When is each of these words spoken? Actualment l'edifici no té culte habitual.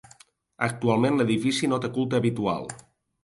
Actualment 0.67 1.19
l'edifici 1.19 1.69
no 1.73 1.79
té 1.83 1.91
culte 1.99 2.19
habitual. 2.21 2.69